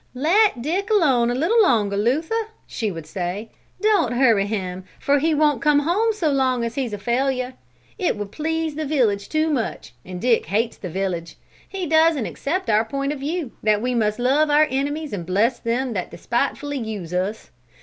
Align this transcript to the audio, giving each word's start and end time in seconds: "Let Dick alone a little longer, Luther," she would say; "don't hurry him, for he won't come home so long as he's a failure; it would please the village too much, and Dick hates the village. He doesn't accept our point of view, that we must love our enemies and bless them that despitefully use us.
"Let 0.15 0.63
Dick 0.63 0.89
alone 0.89 1.29
a 1.29 1.35
little 1.35 1.61
longer, 1.61 1.95
Luther," 1.95 2.47
she 2.65 2.89
would 2.89 3.05
say; 3.05 3.51
"don't 3.83 4.13
hurry 4.13 4.47
him, 4.47 4.83
for 4.99 5.19
he 5.19 5.35
won't 5.35 5.61
come 5.61 5.81
home 5.81 6.11
so 6.11 6.31
long 6.31 6.63
as 6.63 6.73
he's 6.73 6.91
a 6.91 6.97
failure; 6.97 7.53
it 7.99 8.17
would 8.17 8.31
please 8.31 8.73
the 8.73 8.83
village 8.83 9.29
too 9.29 9.51
much, 9.51 9.93
and 10.03 10.19
Dick 10.19 10.47
hates 10.47 10.77
the 10.77 10.89
village. 10.89 11.37
He 11.69 11.85
doesn't 11.85 12.25
accept 12.25 12.67
our 12.67 12.83
point 12.83 13.13
of 13.13 13.19
view, 13.19 13.51
that 13.61 13.79
we 13.79 13.93
must 13.93 14.17
love 14.17 14.49
our 14.49 14.65
enemies 14.71 15.13
and 15.13 15.23
bless 15.23 15.59
them 15.59 15.93
that 15.93 16.09
despitefully 16.09 16.79
use 16.79 17.13
us. 17.13 17.51